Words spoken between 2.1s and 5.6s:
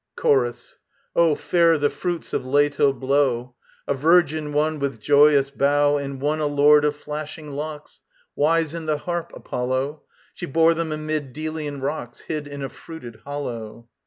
of Leto blow: A Virgin, one, with joyous